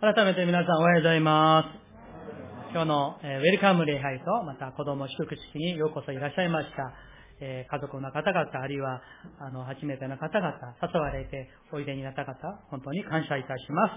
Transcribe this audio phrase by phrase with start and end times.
[0.00, 2.70] 改めて皆さんおはようございます。
[2.70, 6.94] 今日の、えー、ウェルカム礼拝と、また子供祝福式にようこそいらっしゃいました。
[7.40, 9.02] えー、家族の方々、あるいは、
[9.40, 12.36] あの、初めての方々、誘われておいでになった方、
[12.70, 13.92] 本当に感謝いたします。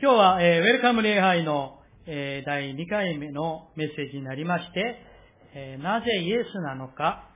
[0.00, 4.96] 今日は、えー、ウェルカム礼拝の、え第2回目のメッセージになりまして、
[5.54, 7.28] えなぜイエスなのか、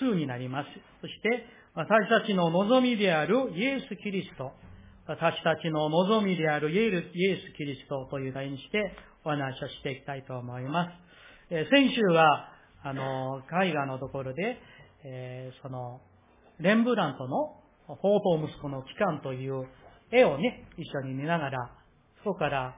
[0.00, 0.68] 2になります。
[1.02, 1.44] そして、
[1.74, 4.52] 私たちの望みであるイエス・キリスト、
[5.06, 10.90] 私たちの望みであるイエス・キリストという題にしてお話をしていきたいと思います。
[11.50, 12.48] え先週は、
[12.82, 14.58] あの、絵画のところで、
[15.04, 16.00] えー、その、
[16.58, 19.66] レンブラントの方法息子の帰還という
[20.10, 21.70] 絵をね、一緒に見ながら、
[22.24, 22.74] そこから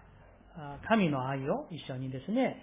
[0.88, 2.56] 神の愛を一緒にですね、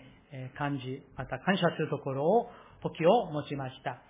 [0.58, 2.50] 感じ、また感謝するところを、
[2.82, 4.02] 時を持ちました。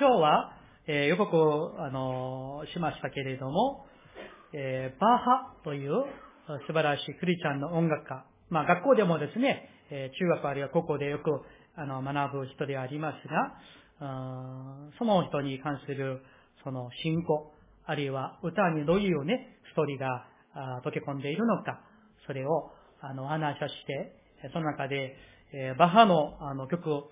[0.00, 0.52] 今日は、
[0.86, 3.84] えー、予告を、あのしましたけれども、
[4.54, 5.92] えー、バーハという
[6.66, 8.24] 素晴らしいクリスチャンの音楽家。
[8.50, 11.30] まあ学校でもですね、え、中学あるいは高校でよく
[11.76, 13.54] あの学ぶ人でありますが、
[14.98, 16.22] その人に関する
[16.64, 17.52] その信仰、
[17.86, 20.26] あるいは歌にどういうね、ストーリーが
[20.84, 21.80] 溶け込んでいるのか、
[22.26, 25.16] それをあの話をして、その中で、
[25.54, 27.04] えー、バハのあの曲、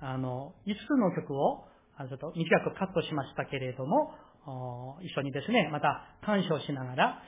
[0.00, 1.64] あの、5つの曲を
[2.08, 4.14] ちょっと短くカットしましたけれども、
[5.02, 7.22] 一緒にですね、また鑑賞しながら、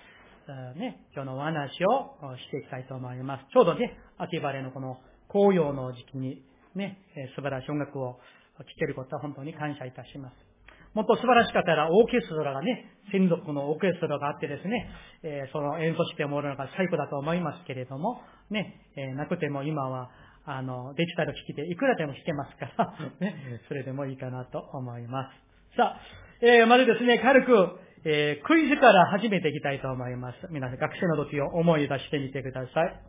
[0.77, 3.45] ね、今日のお話をしていきたいと思います。
[3.53, 6.43] ちょうどね、秋晴れのこの紅葉の時期に
[6.75, 6.99] ね、
[7.35, 8.19] 素晴らしい音楽を
[8.59, 10.57] 聴けることは本当に感謝いたします。
[10.95, 14.89] もっと素晴らしかったらオーケストラがね、専属のオーケストラがあってですね、
[15.23, 20.11] えその演奏してもらうのが最高だと思いますけれども、ね、えなくても今は、
[20.47, 25.31] あの、デジタル機器でいくらでも弾けますから、 ね、それでもいいかなと思いま
[25.73, 25.77] す。
[25.77, 30.37] さあ、えー、まずですね、軽く、えー、クイズから始めていきたいと思います。
[30.51, 33.03] 皆さん、学生の時を思い出してみてください。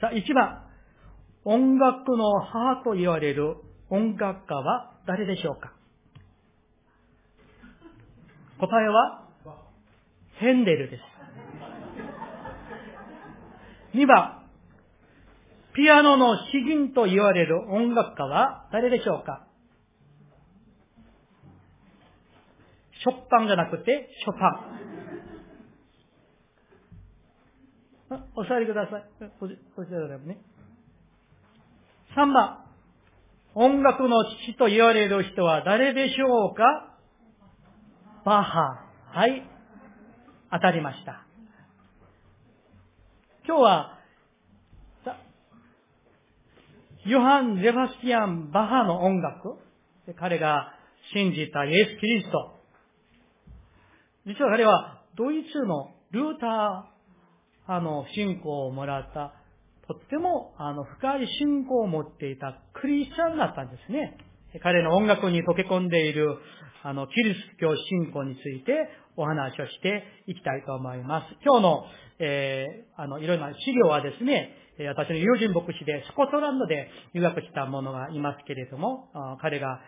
[0.00, 0.64] さあ、1番。
[1.44, 3.54] 音楽の母と言われる
[3.88, 5.72] 音楽家は誰でしょうか？
[8.58, 9.28] 答えは、
[10.40, 11.02] ヘンデルです。
[13.96, 14.42] 2番。
[15.74, 19.46] ピアノの詩人と言われる音楽家は誰でしょうか？
[23.02, 24.48] ショッパンじゃなくて、ショパ
[28.14, 28.20] ン。
[28.36, 29.04] お座りください。
[29.40, 29.56] こち
[29.90, 30.38] らでもね。
[32.14, 32.58] 3番。
[33.54, 36.62] 音楽の父と言われる人は誰でしょうか？
[38.24, 38.84] バッハ。
[39.06, 39.42] はい。
[40.50, 41.26] 当たりました。
[43.46, 43.98] 今日は、
[47.04, 49.58] ヨハン・ゼバスティアン・バッハの音楽、
[50.16, 50.72] 彼が
[51.12, 52.61] 信じたイエス・キリスト、
[54.26, 59.34] 実は彼はドイツのルーター、あの、信仰をもらった、
[59.88, 64.16] とっても、あの、深い信仰を持っていたクリスチャンだったんですね。
[64.62, 66.36] 彼の音楽に溶け込んでいる、
[66.82, 68.72] あの、キリスト教信仰について
[69.16, 71.26] お話をしていきたいと思います。
[71.44, 71.84] 今日の、
[72.18, 74.56] えー、あの、いろいろな資料はですね、
[74.88, 79.08] 私の友人牧師でスコットランドで留学した者がいますけれども、
[79.40, 79.80] 彼が、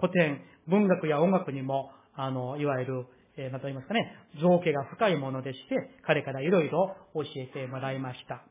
[0.00, 3.06] 古典、文学や音楽にも、あの、いわゆる、
[3.40, 8.44] えー、まと言いますかね、造形が深いものでして、彼からいろいろ教えてもらいました。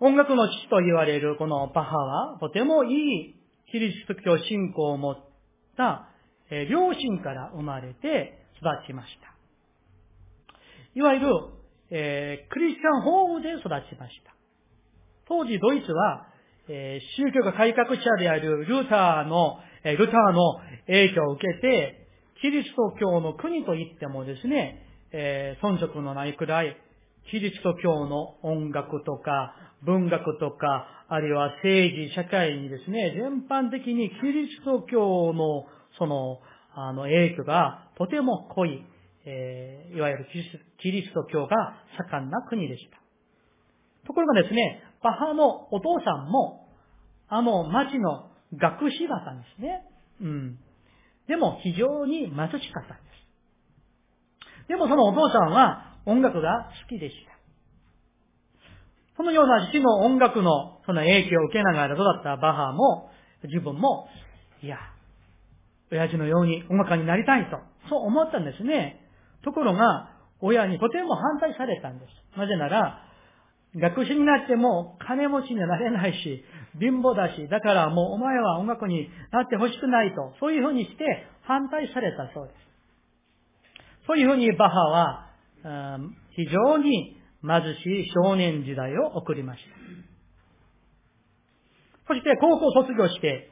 [0.00, 3.34] 音楽の父と言われるこのバハは、とてもいい
[3.70, 5.16] キリスト教信仰を持っ
[5.76, 6.08] た、
[6.50, 9.34] えー、両親から生まれて育ちました。
[10.94, 11.26] いわゆる、
[11.90, 13.68] えー、クリスチャンホームで育ち
[14.00, 14.34] ました。
[15.28, 16.28] 当時ドイツは、
[16.68, 20.54] えー、宗教が改革者であるルーターの、えー、ルターの
[20.86, 22.05] 影響を受けて、
[22.40, 24.82] キリスト教の国といってもですね、
[25.12, 26.76] えー、遜色のないくらい、
[27.30, 35.66] キリスト教の音楽とか、文学とか、あるいは政治、社会にですね、全般的にキリスト教の、
[35.98, 36.40] その、
[36.74, 38.84] あの、影響がとても濃い、
[39.24, 40.26] えー、いわゆる
[40.80, 41.56] キリスト教が
[42.10, 42.98] 盛んな国でした。
[44.06, 46.68] ところがですね、バハのお父さんも、
[47.28, 49.82] あの町の学士だったんですね。
[50.20, 50.58] うん。
[51.28, 52.50] でも非常に貧しかっ
[52.88, 53.10] たんで
[54.64, 54.68] す。
[54.68, 57.36] でもそのお父さんは音楽が好きでした。
[59.16, 63.10] そのような父の音楽のその影響を受けながら育ったバハも、
[63.44, 64.08] 自分も、
[64.62, 64.76] いや、
[65.90, 67.56] 親父のように音楽家になりたいと、
[67.88, 69.00] そう思ったんですね。
[69.42, 72.38] ところが、親にとても反対されたんです。
[72.38, 73.05] なぜなら、
[73.76, 76.44] 学士になっても金持ちにはなれないし、
[76.80, 81.04] 貧乏だし、だからもうお前は音楽になってほしくないと、そういうふうにして
[81.42, 82.56] 反対されたそうです。
[84.06, 85.26] そういうふうにバッハは、
[86.30, 89.76] 非常に貧しい少年時代を送りました。
[92.08, 93.50] そして高校卒業して、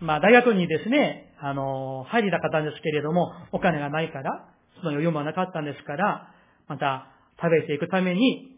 [0.00, 4.48] まあ大学にですね、あの、入りたかったんですけれども、お金がないから、
[4.80, 6.34] その余裕もなかったんですから、
[6.66, 7.08] また
[7.40, 8.57] 食べていくために、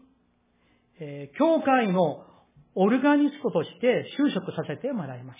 [1.03, 2.23] えー、教会の
[2.75, 5.39] オルガニストとして就職させてもらいまし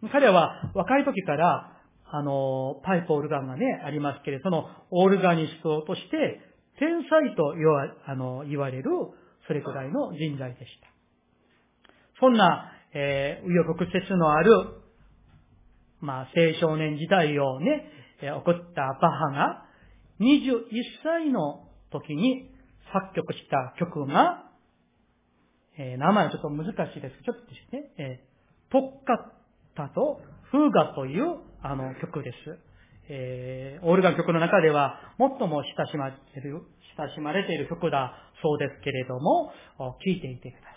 [0.00, 0.08] た。
[0.12, 1.72] 彼は若い時から、
[2.10, 6.40] あの、パイプオルガンがね、ありますけれど、そのオルガニストとして
[6.78, 8.90] 天才と言わあの言われる、
[9.48, 10.88] それくらいの人材でした。
[12.20, 14.52] そんな、えー、右翼曲折のある、
[16.00, 17.84] まあ、青少年時代をね、
[18.22, 19.64] えー、送ったバハが、
[20.20, 20.62] 21
[21.02, 22.50] 歳の時に
[22.92, 24.47] 作曲した曲が、
[25.78, 27.32] えー、名前はちょっと難しいですけど。
[27.32, 29.16] ちょっとですね、えー、ポッカッ
[29.76, 30.20] タと
[30.50, 32.36] フーガというあの曲です。
[33.10, 36.62] えー、オルガン曲の中では最も親しまれている、
[36.98, 40.67] 親しまれている曲だそうですけれども、聴いていてくだ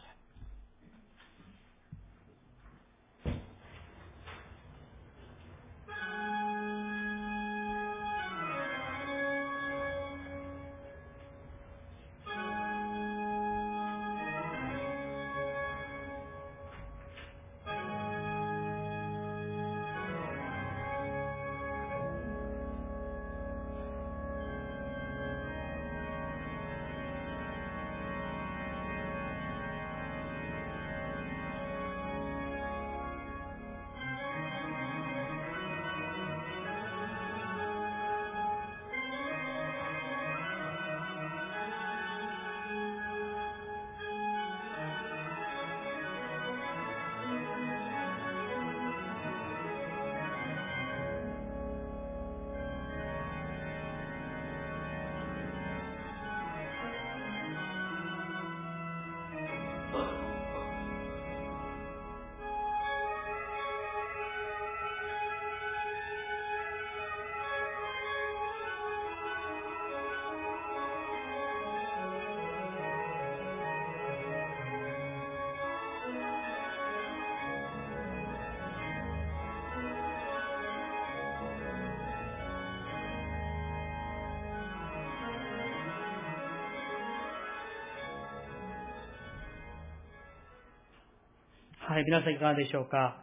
[91.91, 93.21] はい、皆さんいかがでしょうか？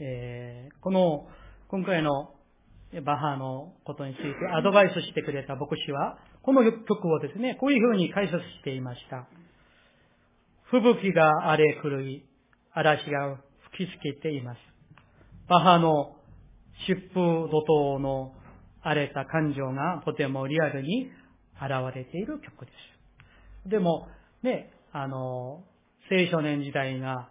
[0.00, 1.26] えー、この、
[1.68, 2.30] 今回の
[3.04, 9.28] バハのことについてアドバイスしてくれた牧師は、この曲をですね、こういうふうに解説していました。
[10.70, 12.24] 吹雪が荒れ狂い、
[12.72, 13.36] 嵐が
[13.72, 14.58] 吹きつけています。
[15.46, 16.16] バハの
[16.88, 18.32] 疾風怒涛の
[18.80, 21.10] 荒れた感情がとてもリアルに
[21.56, 22.72] 現れている曲で
[23.66, 23.68] す。
[23.68, 24.08] でも、
[24.42, 25.64] ね、あの、
[26.10, 27.28] 青少年時代が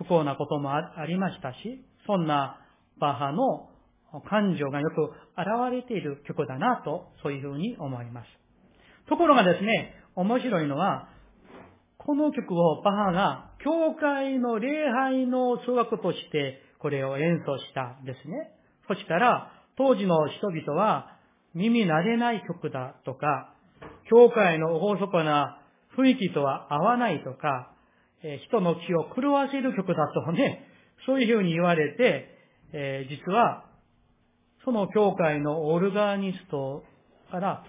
[0.00, 2.58] 不幸なこともありましたし、そんな
[2.98, 3.68] バッハの
[4.28, 5.02] 感情がよく
[5.36, 8.26] 現れている曲だなと、そういうふうに思います。
[9.08, 11.08] ところがですね、面白いのは、
[11.98, 18.52] この曲をバッハが教会の礼拝の通学としてこれを演奏したんですね。
[18.88, 21.18] そしたら、当時の人々は
[21.54, 23.54] 耳慣れない曲だとか、
[24.08, 25.60] 教会の厳かな
[25.96, 27.74] 雰囲気とは合わないとか、
[28.22, 30.66] え人の気を狂わせる曲だとね、
[31.06, 32.28] そういうふうに言われて、
[32.72, 33.64] え実は、
[34.64, 36.84] その教会のオルガニスト
[37.30, 37.64] から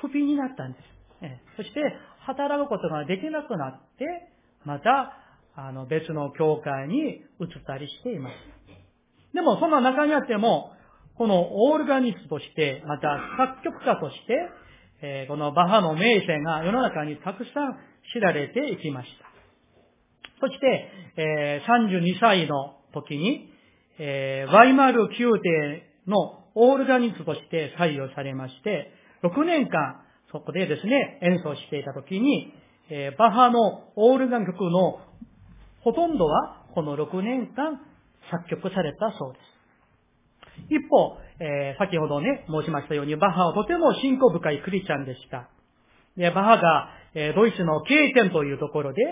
[0.00, 0.82] クビになったんです。
[1.22, 1.80] えそして、
[2.20, 4.04] 働くことができなくなって、
[4.64, 5.12] また、
[5.56, 7.22] あの、別の教会に移っ
[7.66, 8.34] たりしています。
[9.34, 10.72] でも、その中にあっても、
[11.16, 14.48] このオルガニストとして、また作曲家として、
[15.02, 17.78] えこのバハの名声が世の中にたくさん
[18.14, 19.35] 知られていきました。
[20.40, 23.50] そして、え、32歳の時に、
[23.98, 30.02] えー、ワイマール宮廷のオールガニストとして採用されまして、6年間、
[30.32, 32.52] そこでですね、演奏していた時に、
[32.90, 35.00] えー、バハのオールガン曲の
[35.80, 37.80] ほとんどは、この6年間
[38.30, 39.56] 作曲されたそうです。
[40.70, 45.48] 一方、えー、先ほどね、申しましたように、バッハはとても信仰深いクリスチャンでした。
[46.16, 49.02] で、バハが、えー、ドイツの経験というところで、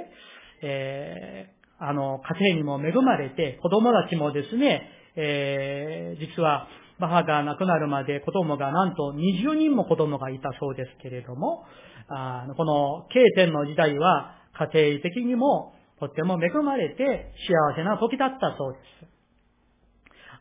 [0.67, 6.67] えー、あの、家庭にも恵まれて、子供たちもですね、えー、実は、
[6.99, 11.65] 母が亡くなるまで子供がなんと20人も子供がいたそうですけれども、
[12.09, 14.37] あこの経典の時代は
[14.73, 19.15] 家庭的にもとっても恵まれて幸せな時だったそうです。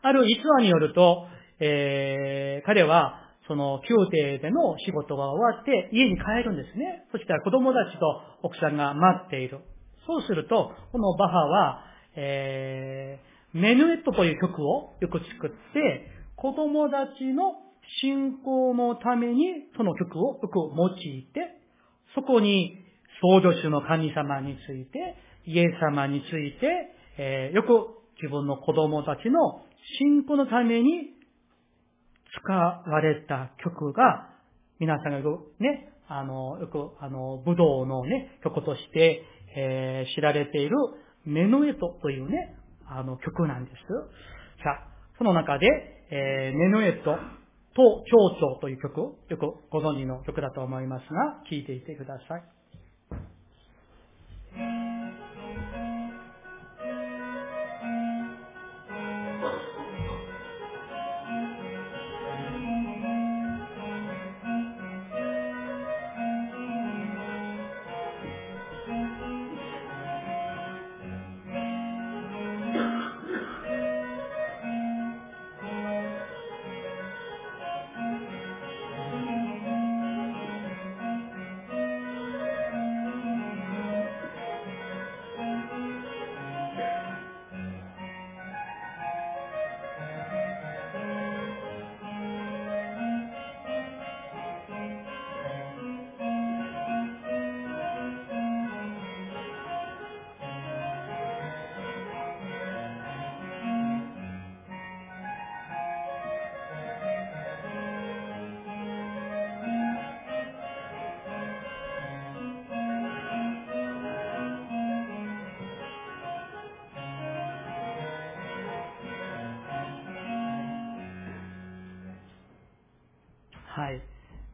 [0.02, 1.26] ある逸話によると、
[1.58, 7.06] えー、彼はその宮廷での仕事が終わって家に帰るんですね。
[7.12, 9.60] そしたら子供たちと奥さんが待っている。
[10.06, 11.84] そうすると、このバハは、
[12.16, 17.54] えー、メヌエットという曲をよく作って、子供たちの
[18.02, 19.44] 信仰のために
[19.76, 21.60] その曲をよく用いて、
[22.14, 22.84] そこに
[23.20, 27.68] 創造主の神様について、イエス様について、えー、よく
[28.22, 29.62] 自分の子供たちの
[29.98, 31.14] 信仰のために
[32.42, 34.30] 使われた曲が、
[34.80, 39.22] 皆さんがよくね、あの、よく、あの、武道のね、曲として、
[39.56, 40.76] えー、知られている
[41.24, 42.56] メノエトというね、
[42.86, 43.76] あの曲なんです。
[44.62, 45.66] さあ、その中で、
[46.10, 47.16] えー、メノエト
[47.74, 49.38] と蝶々という曲、よく
[49.70, 52.38] ご存知の曲だと思いますが、聴いていてください。
[52.38, 52.53] はい。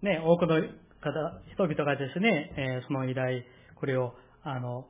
[0.02, 0.66] ね、多くの方、
[1.52, 3.42] 人々がですね、えー、その依頼、
[3.76, 4.86] これを、あの、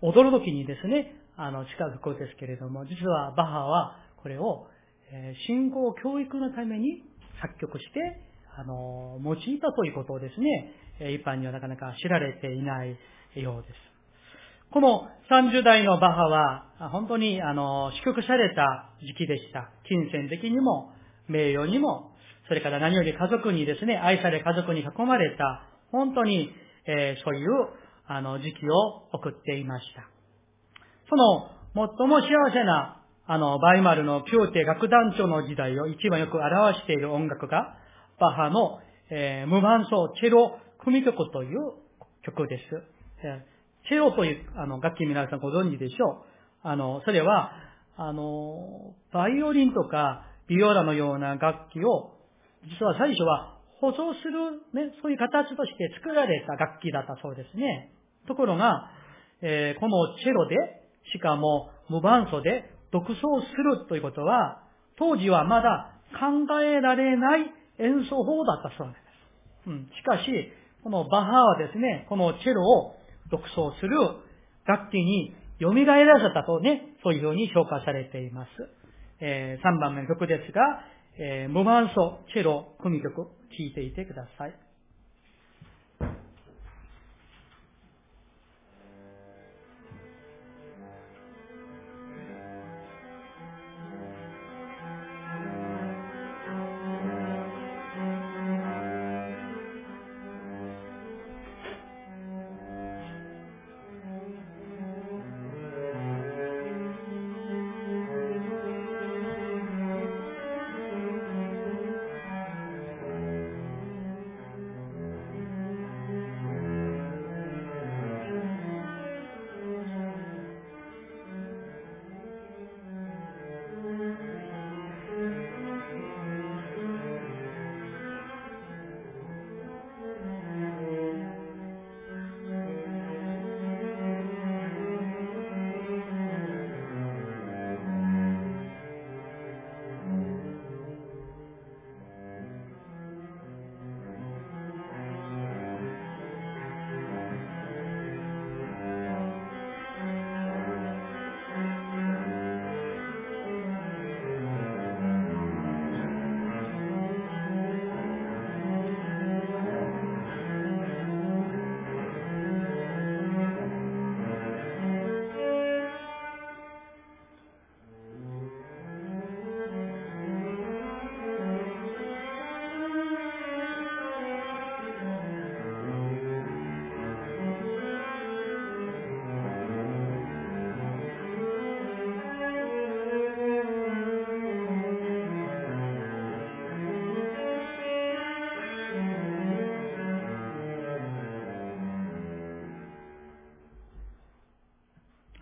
[0.00, 4.66] 踊るときにですね、あの、近づくですけれども、実はバッハは、これを、
[5.12, 7.02] えー、信仰教育のために
[7.40, 8.20] 作曲して、
[8.56, 10.70] あの、用いたということをですね、
[11.12, 12.96] 一般にはなかなか知られていない
[13.34, 13.74] ようです。
[14.70, 19.70] この30代のバッハは、本当に、あの、祝福された時期でした。
[19.88, 20.92] 金銭的にも、
[21.28, 22.13] 名誉にも、
[22.48, 26.50] それから何より家族にですね、愛され家族に囲まれた、本当に、
[26.86, 27.50] えー、そういう、
[28.06, 30.08] あの、時期を送っていました。
[31.08, 37.76] その、最も幸せな、あの、バイマルの宮廷楽団長の時代を一番よく表している音楽が、
[38.20, 41.72] バッハの、えー、無伴奏チェロ組曲という
[42.22, 42.62] 曲です。
[43.22, 46.68] えー、チェロというあの楽器皆さんご存知でしょう。
[46.68, 47.52] あの、それは、
[47.96, 52.13] あの、バイオリンとかビオラのような楽器を
[52.68, 57.92] 実は最初は保存する、ね、そういう形として作られた楽器だったそうですね。
[58.26, 58.90] ところが、
[59.42, 60.56] えー、このチェロで、
[61.12, 64.62] しかも無伴奏で独奏するということは、
[64.96, 69.68] 当時はまだ考えられない演奏法だったそうです。
[69.68, 70.24] うん、しかし、
[70.82, 72.96] このバッハはですね、このチェロを
[73.30, 73.98] 独奏する
[74.66, 78.50] 楽器に蘇らせたとね、そういうふうに評価されています。
[79.20, 80.62] えー、3番目の曲ですが、
[81.16, 83.28] えー、無伴奏、チェロ、組曲、聴
[83.58, 84.63] いていてください。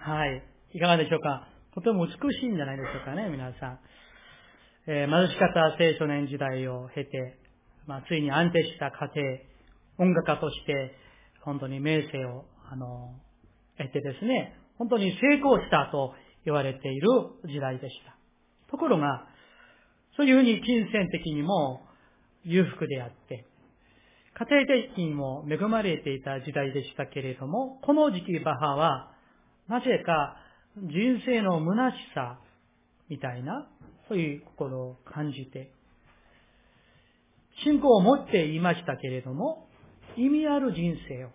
[0.04, 0.42] はい。
[0.74, 1.46] いかがでしょうか？
[1.76, 3.78] とても美しいんじゃないでしょうかね、皆さん。
[4.88, 7.38] えー、貧しかった青少年時代を経て、
[7.86, 10.96] まあ、ついに安定した家庭、音楽家として、
[11.42, 13.14] 本当に名声を、あの、
[13.78, 17.08] 得てですね、本当に成功したと言われている
[17.46, 18.16] 時代でした。
[18.72, 19.28] ところが、
[20.16, 21.80] そういうふうに金銭的にも
[22.42, 23.46] 裕福であって、
[24.34, 29.11] 家庭的にも恵まれていた時代でしたけれども、この時期バハは、
[29.68, 30.36] なぜか
[30.76, 32.38] 人生の虚しさ
[33.08, 33.68] みたいな、
[34.08, 35.70] そういう心を感じて、
[37.64, 39.68] 信仰を持っていましたけれども、
[40.16, 41.28] 意味ある人生を、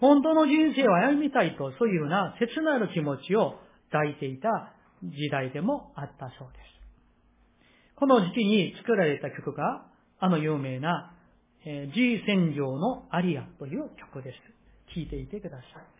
[0.00, 3.54] 本当の人生を歩みたいと、そういうような切なる気持ちを
[3.92, 4.72] 抱いていた
[5.02, 6.68] 時代でもあったそうです。
[7.96, 9.86] この時期に作られた曲が、
[10.20, 11.12] あの有名な、
[11.64, 14.38] えー、G 戦場のアリアという曲です。
[14.94, 15.97] 聴いていてください。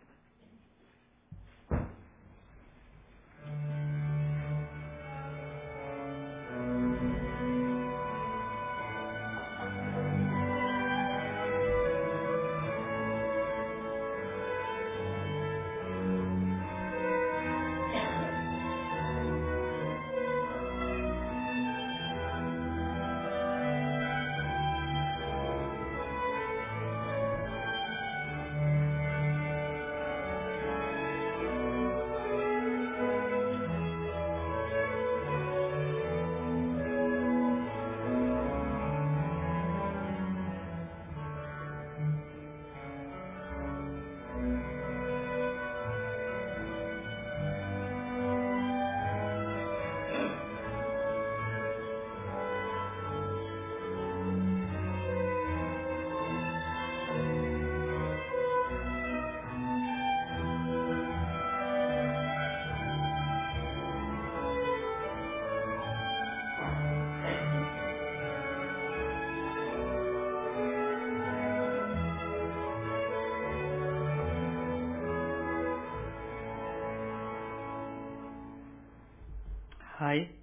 [79.99, 80.33] はい。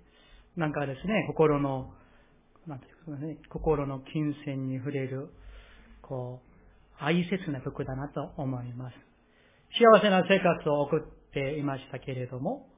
[0.55, 1.90] なんかですね、心の、
[2.66, 5.31] なんていうかね、心の金銭に触れる、
[6.03, 6.42] こ
[7.01, 8.95] う、愛切な曲だなと思います。
[9.73, 12.69] 幸せな生活を送っていましたけれども、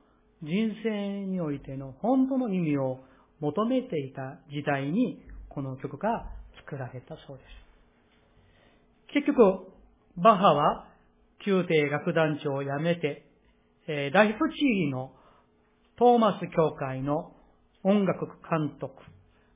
[0.45, 3.01] 人生においての本当の意味を
[3.41, 6.31] 求めていた時代に、この曲が
[6.65, 7.43] 作られたそうで
[9.09, 9.15] す。
[9.15, 9.73] 結局、
[10.17, 10.87] バッハは
[11.45, 13.25] 宮廷楽団長を辞めて、
[13.89, 15.18] えー、ライフチーの
[15.99, 17.33] トーマス教会の
[17.83, 18.95] 音楽監督、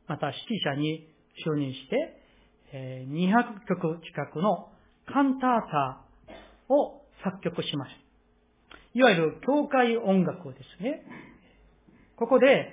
[0.09, 1.07] また指揮者に
[1.47, 4.69] 就任して、200曲近くの
[5.07, 6.03] カンタータ
[6.69, 8.03] を作曲しました。
[8.95, 11.05] いわゆる教会音楽ですね。
[12.17, 12.73] ここで、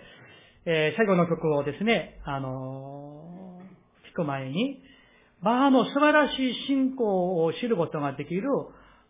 [0.66, 4.82] えー、最後の曲をですね、あのー、聞く前に、
[5.44, 8.50] バーの素晴らしい信仰を知ることができる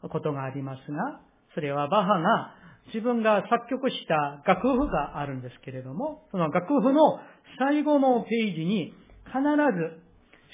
[0.10, 1.22] ことがありますが、
[1.56, 2.59] それはバハが
[2.94, 7.20] 自分が作曲した楽譜があるんですけれども、その楽譜の
[7.58, 8.94] 最後のページに
[9.26, 9.40] 必
[9.78, 10.02] ず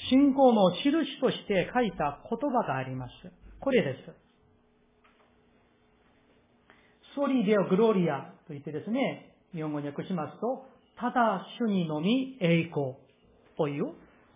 [0.09, 3.11] 信仰の印として書いた言葉があります。
[3.59, 4.25] これです。
[7.15, 10.65] ソリデオグロリアと言ってですね、日本語に訳しますと、
[10.99, 12.95] ただ主にのみ栄光
[13.57, 13.85] という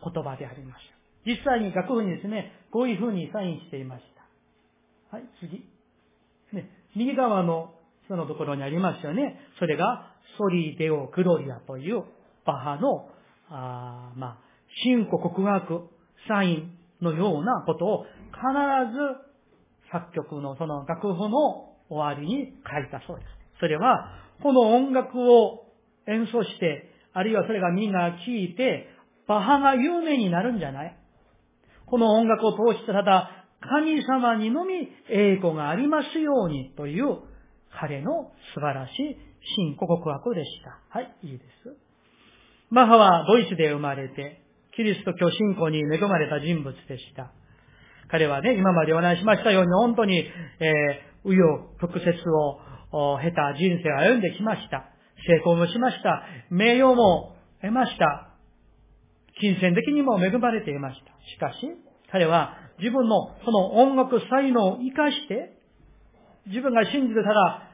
[0.04, 1.00] 言葉でありました。
[1.30, 4.04] 実際に楽譜にですね、こういうふうにサインしていまし
[5.12, 5.18] た。
[5.18, 5.66] はい、次。
[6.54, 7.74] ね、右側の
[8.10, 9.40] そのところにありますよね。
[9.60, 12.04] それが、ソリデオ・グロリアという
[12.46, 13.08] バハの、
[13.50, 14.38] あまあ、
[14.84, 15.88] 信仰告白、
[16.28, 18.42] サインのようなことを必
[18.92, 23.28] ず作曲のその楽譜の終わりに書いたそうです。
[23.60, 24.10] それは、
[24.42, 25.66] この音楽を
[26.08, 28.88] 演奏して、あるいはそれがみんな聴いて、
[29.28, 30.98] バハが有名になるんじゃない？
[31.86, 37.20] この音楽を通してただ、神様にのみ栄光がありますようにという
[37.80, 39.18] 彼の素晴らしい
[39.56, 40.80] 信仰告白でした。
[40.90, 41.78] はい、いいです。
[42.70, 44.42] マハはドイツで生まれて、
[44.76, 47.32] キリスト教信仰に恵まれた人物でした。
[48.10, 52.10] 彼はね、今までお話しましたように、本当に、えー、紆余曲折
[52.92, 54.90] を経た人生を歩んできました。
[55.28, 56.24] 成功もしました。
[56.50, 58.30] 名誉も得ました。
[59.40, 61.12] 金銭的にも恵まれていました。
[61.30, 61.68] しかし、
[62.12, 65.59] 彼は自分のその音楽才能を活かして、
[66.50, 67.70] 自分が信じてたら、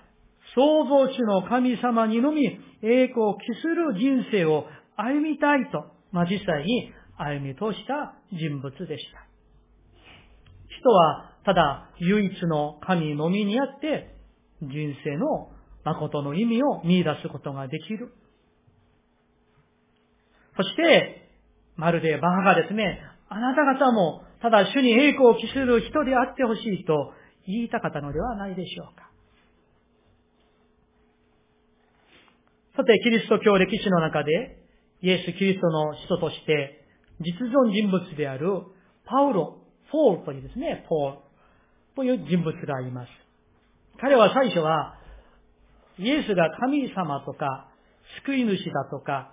[0.53, 2.45] 創造主の神様にのみ
[2.83, 9.25] 栄光を期する人生を歩みたいと、まあ、実際に歩み通した人物でした。
[10.79, 14.15] 人はただ唯一の神のみにあって
[14.61, 15.49] 人生の
[15.83, 18.11] 誠の意味を見出すことができる。
[20.57, 21.29] そして、
[21.75, 27.13] まるでバハがですね、あなた方もただ主に栄光を期する人であってほしいと
[27.47, 29.09] 言いたかったのではないでしょうか。
[32.75, 34.59] さて、キリスト教歴史の中で、
[35.01, 36.85] イエス・キリストの人として、
[37.21, 38.47] 実存人物である
[39.05, 39.59] パウロ、
[39.91, 41.17] ポールというですね、ポール
[41.95, 43.09] という人物がいます。
[44.01, 44.95] 彼は最初は、
[45.97, 47.69] イエスが神様とか、
[48.25, 49.31] 救い主だとか、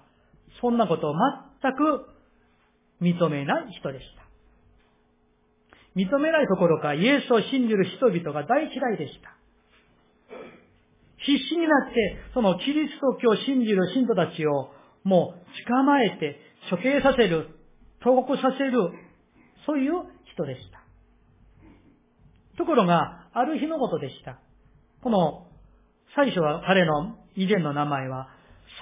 [0.61, 1.15] そんなことを
[1.63, 2.07] 全く
[3.01, 4.22] 認めない人でした。
[5.97, 9.37] 認めないところか、イエスを信じる人々が大嫌いでした。
[11.19, 14.71] 必死になって、そのキリスト教を信じる信徒たちを
[15.05, 16.37] もう捕まえて
[16.71, 17.49] 処刑させる、
[18.03, 18.73] 投獄させる、
[19.67, 19.93] そういう
[20.35, 20.83] 人でした。
[22.59, 24.39] ところが、ある日のことでした。
[25.03, 25.47] この、
[26.15, 28.29] 最初は彼の以前の名前は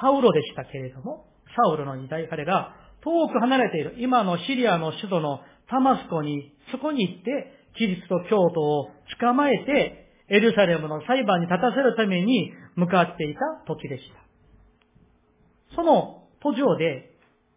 [0.01, 15.77] サウロでしたけれども、サウロの時代彼が遠く離れている今のシリアの首都のタマスコに、そこに行って、キリスト教徒を捕まえて、エルサレムの裁判に立たせるために向かっていた時でした。
[15.77, 17.15] その途上で、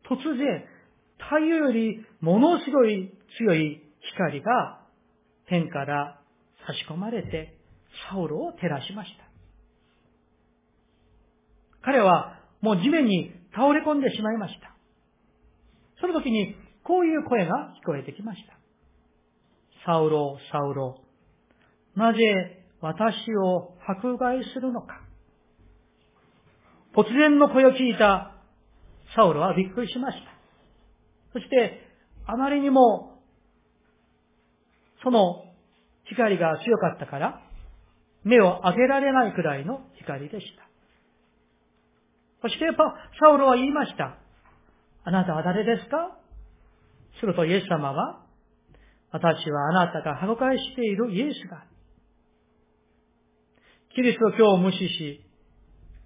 [0.08, 0.64] 突然、
[1.18, 3.82] 太陽よりものすごい強い
[4.14, 4.82] 光が
[5.48, 6.20] 天から
[6.68, 7.58] 差し込まれて、
[8.10, 9.24] サウロを照らしました。
[11.82, 14.76] 彼はもう地面に倒れ込んでしまいました。
[16.00, 18.54] その時にこういう声が聞こえてきました。
[19.86, 21.00] サウロ、サウロ、
[21.96, 25.02] なぜ私を迫害するのか。
[26.96, 28.34] 突然の声を聞いた
[29.16, 30.24] サウロはびっくりしました。
[31.34, 31.82] そして、
[32.26, 33.20] あまりにも、
[35.04, 35.44] その
[36.06, 37.42] 光が強かったから、
[38.24, 40.64] 目を開けられないくらいの光でした。
[42.42, 42.66] そして、
[43.20, 44.18] サウロは言いました。
[45.06, 46.18] あなたは誰ですか？
[47.24, 48.20] するとイエス様は、
[49.12, 51.64] 私はあなたが迫害しているイエスが、
[53.96, 55.26] キリスト教を無視し、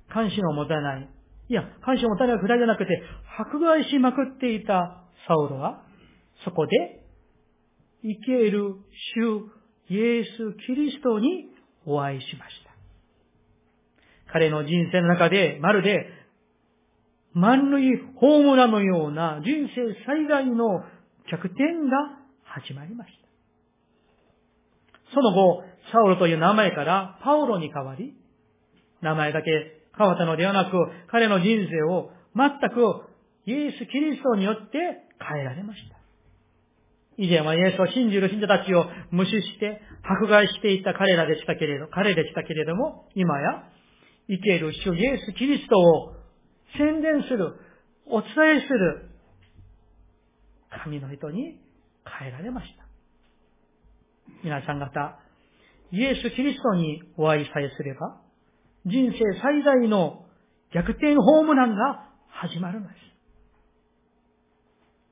[0.10, 1.10] 関心を持たない。
[1.50, 3.02] いや、関心を持たないくらいじゃなくて、
[3.40, 5.82] 迫害しまくっていたサウロは、
[6.46, 7.04] そこで、
[8.04, 8.76] 生ける
[9.16, 9.50] 主
[9.90, 10.28] イエス・
[10.68, 11.48] キリストに
[11.88, 14.32] お会いしました。
[14.32, 16.06] 彼の人生の中で、まるで、
[17.34, 20.84] 満塁ホームランのような人生最大の
[21.32, 23.28] 逆転が始まりました。
[25.14, 28.14] その後、サウロという名前からパウロに変わり、
[29.02, 29.50] 名前だけ
[29.98, 30.72] 変わったのではなく、
[31.10, 33.08] 彼の人生を全く
[33.46, 34.78] イエス・キリストによって
[35.20, 35.98] 変えられました。
[37.18, 43.64] 以前はイエスを信じる信者たちを無視して迫害していた彼らでしたけれど、彼でしたけれども、今や
[44.30, 46.14] 生ける主イエス・キリストを
[46.78, 47.56] 宣伝する、
[48.08, 49.10] お伝えする
[50.84, 51.60] 神の人に
[52.20, 52.86] 変えられました。
[54.44, 55.20] 皆さん方、
[55.92, 58.22] イエス・キリストにお会いさえすれば、
[58.86, 60.26] 人生最大の
[60.74, 63.08] 逆転ホームランが始まるのです。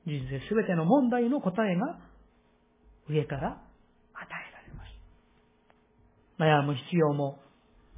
[0.06, 1.98] 人生すべての問題の答えが
[3.08, 3.58] 上から与
[4.30, 4.88] えられます。
[6.38, 7.38] 悩む必要も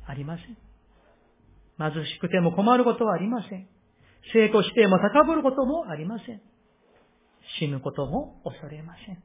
[0.06, 0.56] ありません。
[1.78, 3.68] 貧しくても困ることはありません。
[4.32, 6.40] 成功しても高ぶることもありません。
[7.58, 9.22] 死ぬことも恐れません。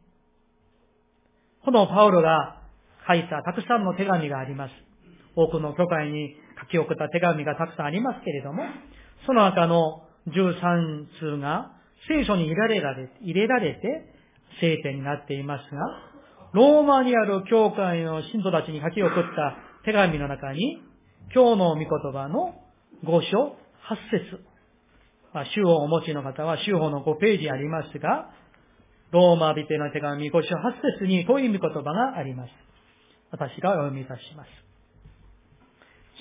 [1.63, 2.61] このパウロが
[3.07, 4.71] 書いたたくさんの手紙があります。
[5.35, 8.63] 多くの教会に書き送った手紙がたくさんありますけれども、
[9.25, 11.71] その中の13通が
[12.07, 14.13] 聖書に入れられ入れられて
[14.59, 15.81] 聖典になっていますが、
[16.53, 20.81] ローマにある教会の信徒たちに書き送った手紙の中に、
[21.33, 22.53] 今日の御言葉の
[23.03, 23.55] 5章
[23.89, 24.52] 8節
[25.33, 28.29] まあ、主をお持ちの方は主法の5ページありますが、
[29.11, 30.41] ローマ人の手紙5章8
[30.99, 32.49] 節にこういう御言葉があります。
[33.31, 34.49] 私がお読みいたします。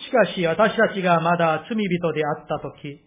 [0.04, 3.00] しかし私たちがまだ罪人であったとき、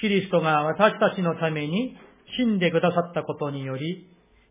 [0.00, 1.96] キリストが私たちのために
[2.36, 4.08] 死んでくださったことにより、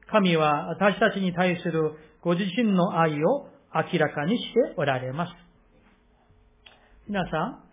[0.09, 5.33] 神は私たちに対するご自身の愛を明らかにしておられます。
[7.07, 7.63] 皆さん、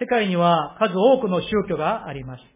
[0.00, 2.53] 世界には数多くの宗教があります。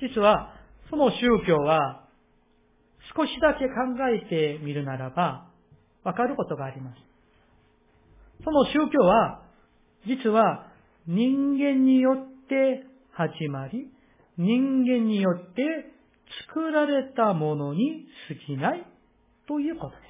[0.00, 0.54] 実は、
[0.88, 2.04] その宗教は
[3.16, 3.72] 少しだけ考
[4.08, 5.48] えてみるならば、
[6.04, 6.96] わかることがあります。
[8.44, 9.42] その宗教は、
[10.06, 10.66] 実は
[11.06, 13.88] 人間によって始まり、
[14.38, 15.62] 人間によって
[16.48, 18.86] 作られたものに過ぎない
[19.46, 20.00] ということです。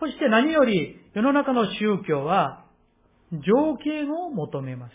[0.00, 2.64] そして何より世の中の宗教は
[3.32, 4.92] 条件を求めます。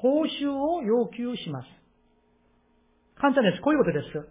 [0.00, 1.66] 報酬を要求します。
[3.20, 3.60] 簡単です。
[3.62, 4.28] こういうことです。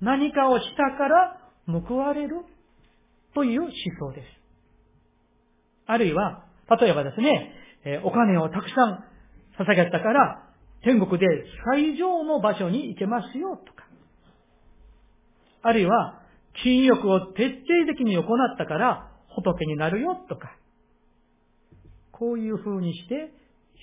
[0.00, 2.36] 何かをしたから報われる
[3.34, 4.26] という思想です。
[5.86, 6.44] あるいは、
[6.80, 9.04] 例えばですね、お金をたくさん
[9.58, 10.42] 捧げたから、
[10.82, 11.26] 天国で
[11.64, 13.86] 最上の場所に行けますよとか。
[15.62, 16.22] あるいは、
[16.62, 18.24] 禁欲を徹底的に行っ
[18.56, 20.56] たから仏になるよとか。
[22.12, 23.30] こういう風にして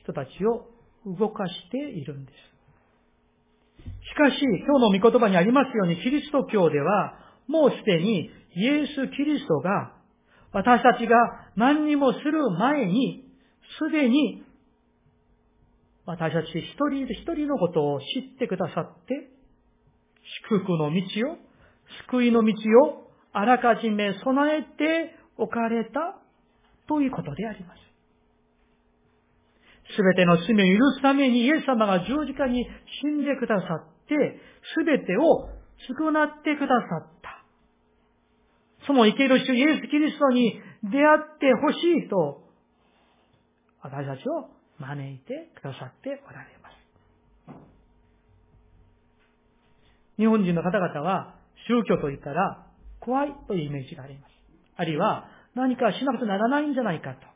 [0.02, 0.68] 人たちを
[1.06, 2.53] 動かしているんです。
[4.14, 7.16] しかし、今日の御言葉にありますように、キリスト教では、
[7.48, 9.94] もうすでにイエス・キリストが
[10.52, 11.16] 私たちが
[11.56, 13.26] 何にもする前に、
[13.80, 14.44] すでに
[16.06, 18.04] 私たち一人一人のことを知
[18.36, 19.30] ってくださって、
[20.48, 21.38] 祝福の道を、
[22.08, 22.54] 救いの道
[22.86, 26.20] をあらかじめ備えておかれた
[26.88, 27.83] ということであります。
[29.96, 32.66] すべての罪を許すためにイエス様が十字架に
[33.02, 34.40] 死んでくださって、
[34.76, 35.50] すべてを
[35.90, 37.44] 償ってくださった。
[38.86, 41.76] その生ける主イエス・キリストに出会ってほし
[42.06, 42.44] いと、
[43.82, 46.74] 私たちを招いてくださっておられます。
[50.18, 51.36] 日本人の方々は
[51.68, 52.66] 宗教と言ったら
[53.00, 54.32] 怖いというイメージがあります。
[54.78, 57.28] あるいは何かしなくてならないんじゃないかと。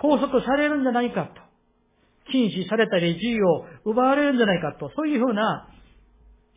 [0.00, 1.45] 拘束されるんじゃないかと。
[2.30, 4.90] 禁止されたり自由を奪われるんじゃないかと。
[4.96, 5.68] そういうふうな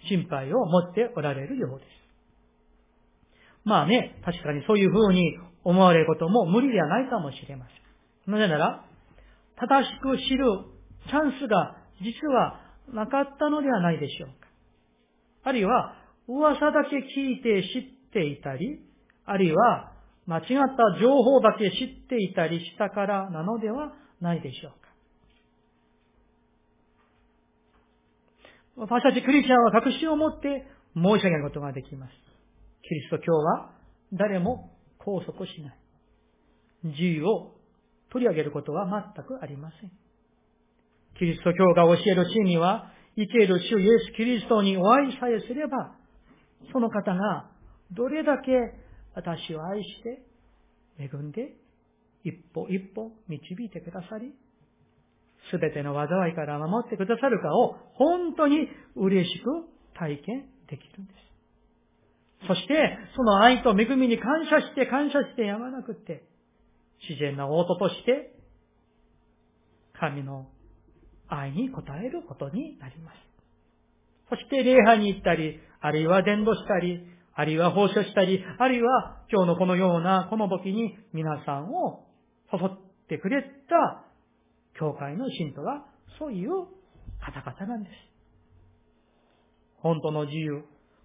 [0.08, 1.90] 心配を持っておられるようです。
[3.66, 8.34] まあね、確かにそういうふうに思われることも無理ではないかもしれません。
[8.34, 8.86] なぜなら、
[9.58, 10.46] 正しく知る
[11.08, 12.62] チャンスが実は
[12.94, 14.48] なかったのではないでしょうか。
[15.44, 15.96] あるいは、
[16.28, 18.80] 噂だけ聞いて知っていたり、
[19.26, 19.94] あるいは、
[20.26, 24.89] 間違った情報だけ知っていたりしたからなのではないでしょうか。
[28.76, 32.12] 私たちクリスチャンは確信を持って申し上げることができます。
[32.84, 33.72] キリスト教は
[34.14, 35.78] 誰も拘束しない。
[36.84, 37.56] 自由を
[38.12, 39.92] 取り上げることは全くありません。
[41.18, 45.96] キリスト教が教える真理は、生ける主イエス・キリストにお会いさえすれば、
[46.72, 47.52] その方が
[47.92, 48.52] どれだけ
[49.14, 50.22] 私を愛して
[50.98, 51.54] 恵んで
[52.24, 54.34] 一歩一歩導いてくださり、
[55.52, 59.46] すべての災いから守ってくださるかを本当に嬉しく
[59.98, 62.48] 体験できるんです。
[62.48, 66.24] そして、その愛と恵みに感謝して感謝してやまなくって、
[67.08, 68.34] 自然な応答として、
[70.00, 70.48] 神の
[71.28, 73.18] 愛に応えることになります。
[74.30, 82.06] そして礼拝に行ったり、あるいは伝道したり、あるいは奉仕したり、あるいは今日のこのようなこの時に皆さんを
[82.52, 84.09] 誘ってくれた
[84.80, 85.86] 教会の信徒が
[86.18, 86.50] そういう
[87.20, 87.94] 方々なんです。
[89.82, 90.64] 本当の自由、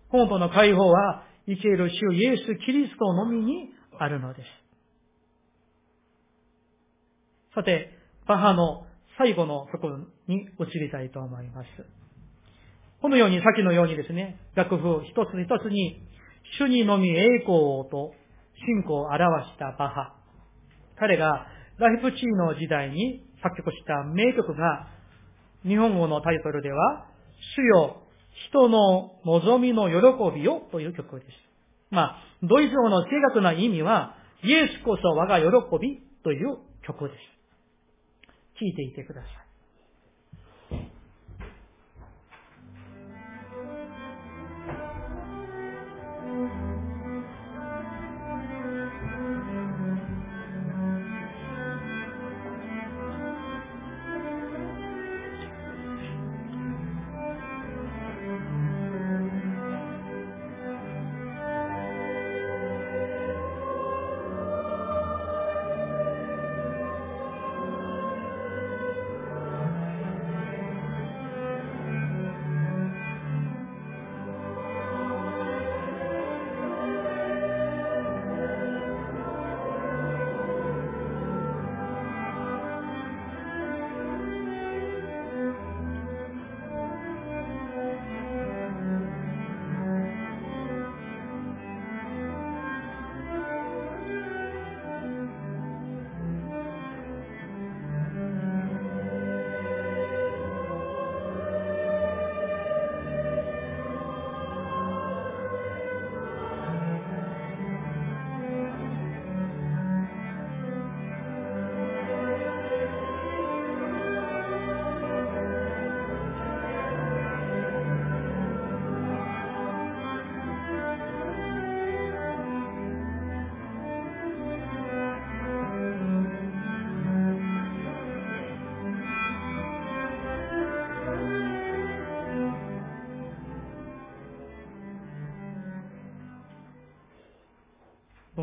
[0.09, 4.47] 本当の解放は生ける主イエス・キリストのみにあるのです。
[7.55, 7.91] さて、
[8.27, 8.87] バハの
[9.19, 11.69] 最後のところに移りたいと思います。
[13.01, 16.01] このように、先のようにですね、楽譜一つ一つに、
[16.59, 18.13] 主にのみ栄光をと
[18.67, 19.19] 信仰を表
[19.51, 20.15] したバハ。
[20.97, 21.47] 彼が
[21.79, 24.89] ライプチーの時代に作曲した名曲が、
[25.67, 27.07] 日本語のタイトルでは、
[27.57, 28.03] 主よ、
[28.49, 31.29] 人の望みの喜びよという曲です。
[31.91, 35.47] まあ、ドイツ語の正確な意味は、イエスこそ我が喜
[35.81, 37.21] びという曲です。
[38.59, 39.44] 聴いていてください。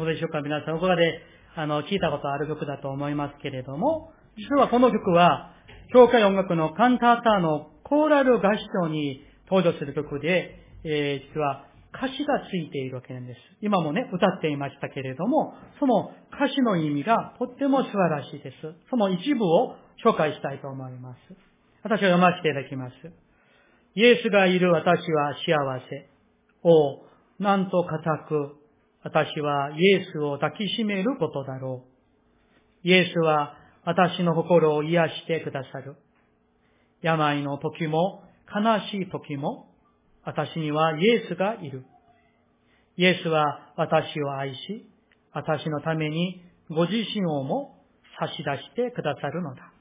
[0.01, 1.21] どうでしょうか皆さん、ここで、
[1.55, 5.53] あの、聞いたことある曲だと思いますけれども、実はこの曲は、
[5.93, 8.41] 教会音楽のカンタータのコーラル合
[8.81, 13.39] 唱に登場する曲で、えー、実は歌詞がついているわけなんです。
[13.61, 18.55] 今もね、歌っていましたけれども、その歌詞の意味がとっても素晴らしいです。
[18.89, 21.17] その一部を紹介したいと思います。
[21.83, 22.95] 私は読ませていただきます。
[23.93, 26.09] イエスがいる私は幸せ。
[26.63, 28.61] おなんと固く、
[29.03, 31.83] 私はイエスを抱きしめることだろ
[32.83, 32.87] う。
[32.87, 35.95] イエスは私の心を癒してくださる。
[37.01, 38.61] 病の時も悲
[38.91, 39.67] しい時も
[40.23, 41.83] 私にはイエスがいる。
[42.97, 44.85] イエスは私を愛し、
[45.33, 47.77] 私のためにご自身をも
[48.19, 49.73] 差し出してくださるのだ。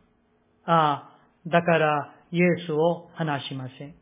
[0.64, 1.10] あ
[1.44, 3.94] あ、だからイエスを離しません。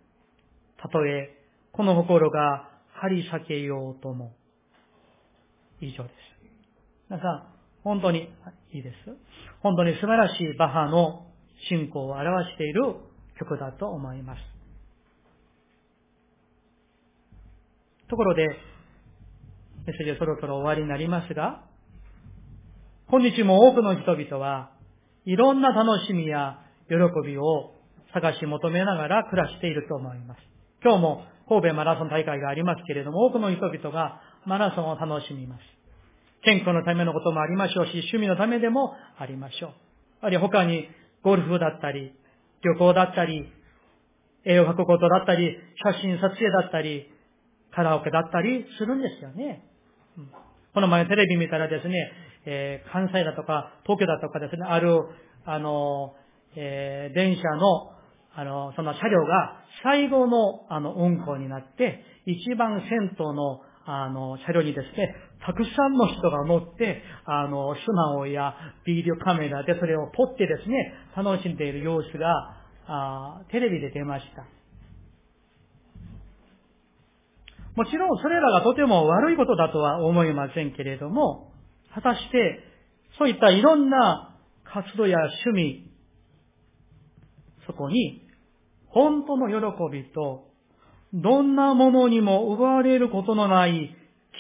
[0.81, 1.35] たとえ
[1.73, 4.33] この心が張り裂けようとも。
[5.81, 6.15] 以上です。
[7.09, 7.43] 皆さん、
[7.85, 8.29] 本当に
[8.73, 8.95] いいです。
[9.63, 11.27] 本当に素晴らしいバハの
[11.69, 12.97] 信仰を表している
[13.39, 14.41] 曲だと思います。
[18.09, 18.47] ところで、
[19.87, 21.65] メッセージはそろそろ終わりになりますが、
[23.11, 24.71] 今日も多くの人々は
[25.25, 27.73] いろんな楽しみや喜びを
[28.13, 30.41] 探し求めながら暮らしていると思います。
[30.83, 35.61] 今日も神戸マラソン大会がありますけれども、多くの人々がマラソンを楽しみます。
[36.45, 39.73] 健康のためのこともありましょうし、趣味のためでもありましょう。
[40.23, 40.89] あるいは他に
[41.23, 42.13] ゴルフだったり、
[42.63, 43.53] 旅行だったり、
[44.45, 47.11] 絵を描くことだったり、写真撮影だったり、
[47.75, 49.65] カラオケだったりするんですよね。
[50.17, 50.31] うん、
[50.75, 52.13] この前テレビ見たらですね、
[52.47, 55.05] えー、関西だとか東京だとかですね、ある、
[55.45, 56.15] あの、
[56.57, 57.93] えー、電車の、
[58.35, 65.15] あの、その車両が最後の、あの、運行になって、一番先頭の、あの、車両にですね、
[65.47, 72.55] たくさんの人が乗って、あの、スマホやビデオカメラでそれを撮ってですね、楽しんでいる様子が、
[72.87, 74.45] あテレビで出ました。
[77.77, 81.53] もちろんそれらがとても悪いことだとは思いませんけれども、
[81.95, 82.61] 果たして
[83.19, 85.91] そういったいろんな活動や趣味、
[87.67, 88.29] そこに
[88.89, 89.57] 本当の喜
[89.91, 90.48] びと
[91.15, 93.95] どんなものにも奪われることのない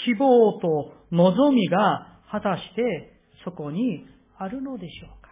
[0.04, 4.06] 希望と望みが果たしてそこに
[4.38, 5.28] あるのでしょうか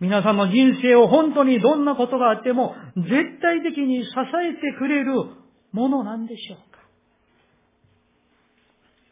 [0.00, 4.10] 皆さんの人生を本当にどんなことがあっても絶対的に支
[4.48, 5.12] えてくれる
[5.72, 6.80] ものなんでしょうか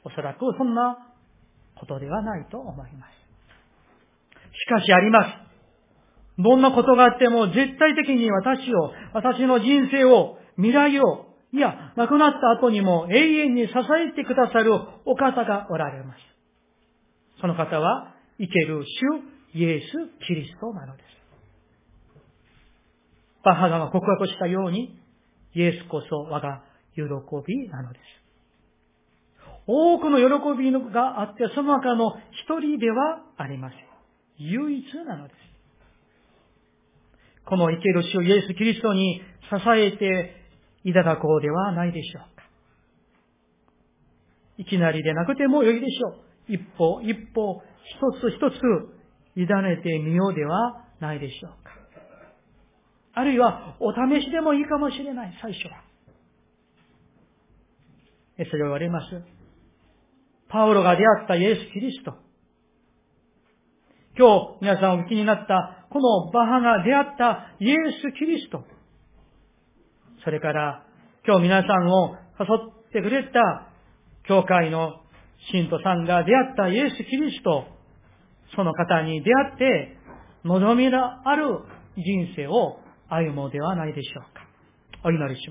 [0.05, 0.99] おそらくそんな
[1.79, 3.19] ことではないと思います。
[4.53, 5.48] しかしあります。
[6.39, 14.73] どんなことがあっても絶対的に私を、私の人生を、未来を、いや、亡くなった後にも永遠に支えてくださる
[15.05, 16.19] お方がおられます。
[17.41, 19.85] その方は、生ける主イエス・
[20.27, 21.07] キリストなのです。
[23.45, 24.99] バッハが告白したように、
[25.55, 26.63] イエスこそ我が
[26.95, 28.03] 喜びなのです。
[29.67, 33.79] 多くの喜びがあって、その中の一人ではありません。
[34.39, 35.48] 唯一なのです。
[37.49, 40.35] この生ける主イエス・キリストに支えて
[40.85, 42.45] いただこうではないでしょうか。
[44.59, 46.53] いきなりでなくてもよいでしょう。
[46.53, 48.55] 一歩一歩、一つ一つ
[49.37, 51.71] 委ねてみようではないでしょうか。
[53.15, 55.83] あるいは、お試しでもいいかもしれない、最初は。
[58.51, 59.23] それを言われます。
[60.49, 62.15] パウロが出会ったイエス・キリスト。
[64.19, 68.65] 今日皆さんお聞きになった、このバハが出会ったイエス・キリスト。
[70.25, 70.85] それから、
[71.27, 72.47] 今日皆さんを誘
[72.89, 73.69] ってくれた、
[74.25, 75.01] 教会の
[75.53, 77.65] 信徒さんが出会ったイエス・キリスト。
[78.55, 79.97] その方に出会って、
[80.45, 81.61] 望みのある
[81.97, 84.47] 人生を歩もうではないでしょうか。
[85.05, 85.47] お祈りします。